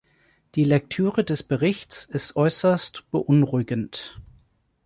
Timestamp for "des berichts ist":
1.23-2.35